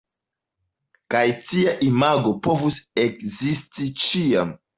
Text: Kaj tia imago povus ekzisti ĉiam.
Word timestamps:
Kaj 1.15 1.21
tia 1.49 1.75
imago 1.89 2.33
povus 2.49 2.79
ekzisti 3.05 3.93
ĉiam. 4.07 4.57